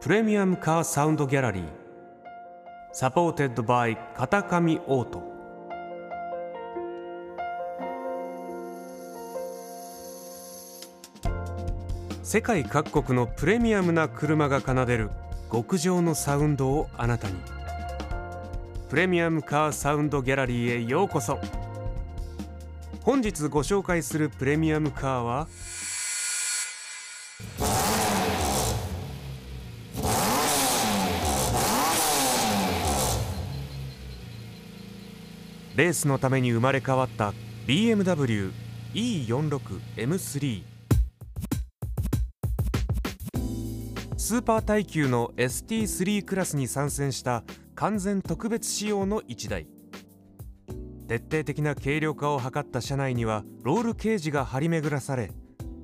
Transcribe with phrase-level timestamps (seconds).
[0.00, 1.64] プレミアムカーサウンドギャラリー
[2.92, 5.22] supported by 片上オート
[12.22, 15.10] 世界各国のプレミアムな車が奏でる
[15.50, 17.34] 極上のサウンドをあなたに
[18.88, 21.40] プレミアムカーサウンドギャラリーへようこそ
[23.02, 25.48] 本日ご紹介するプレミアムカーは
[35.78, 37.32] レースのために生まれ変わった
[37.68, 38.50] BMW
[38.94, 40.64] E46M3
[44.16, 44.42] スー。
[44.42, 47.44] パー耐久の ST3 クラスに参戦した
[47.76, 49.68] 完全特別仕様の1台。
[51.06, 55.30] 徹底的な軽量化を図った車内にはロールケージが張り巡らされ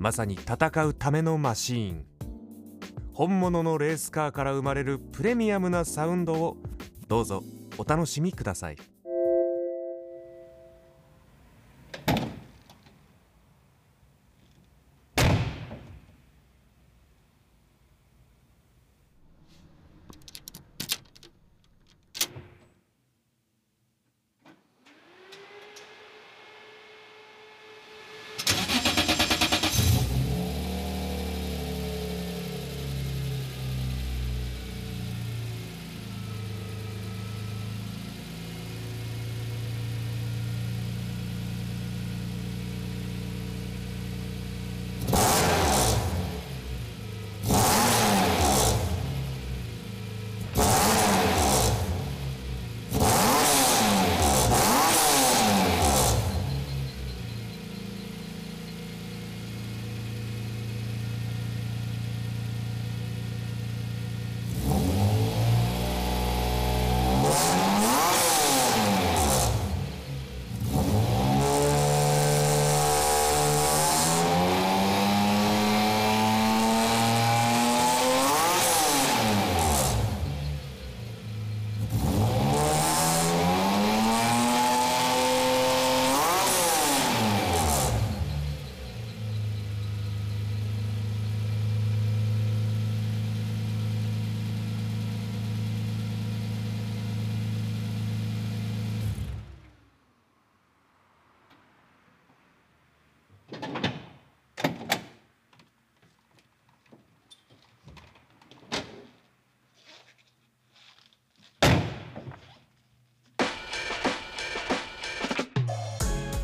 [0.00, 2.04] まさに戦うためのマシーン。
[3.12, 6.56] 本物のレースカーから生まれるプレミアムなサウンドを
[7.06, 7.44] どうぞ
[7.78, 8.93] お楽しみください。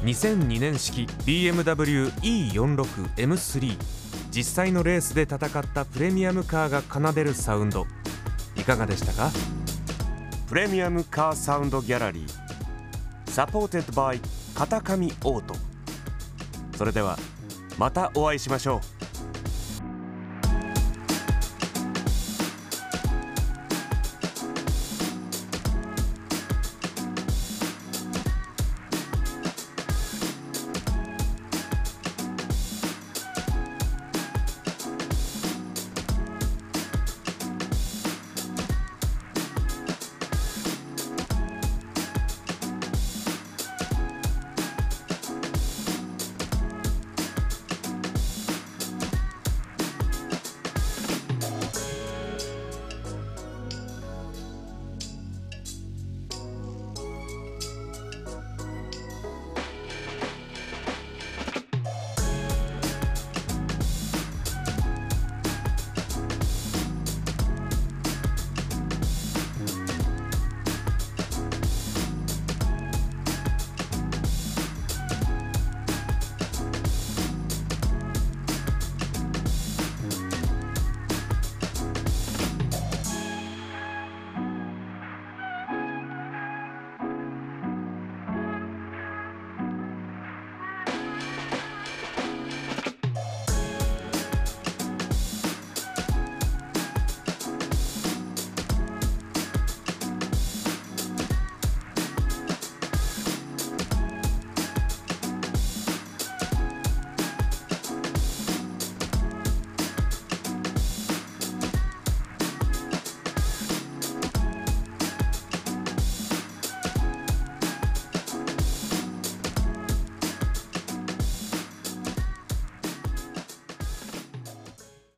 [0.03, 3.77] 2002年式 BMW E46M3
[4.31, 5.38] 実際のレースで戦っ
[5.75, 7.87] たプレミアムカーが奏でるサウンド。
[8.56, 9.31] いかがでしたか？
[10.49, 13.31] プレミアムカーサウンドギャラリー。
[13.31, 14.20] Supported by
[14.55, 15.55] 片上オート。
[16.77, 17.19] それでは
[17.78, 19.00] またお会いしましょう。